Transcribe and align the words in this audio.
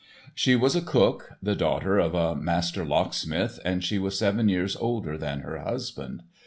She 0.33 0.55
was 0.55 0.75
a 0.75 0.81
cook, 0.81 1.33
the 1.43 1.55
daughter 1.55 1.99
of 1.99 2.15
a 2.15 2.35
"master 2.35 2.83
locksmith," 2.83 3.59
and 3.63 3.83
she 3.83 3.99
was 3.99 4.17
seven 4.17 4.49
years 4.49 4.75
older 4.77 5.15
than 5.15 5.41
her 5.41 5.59
husband. 5.59 6.23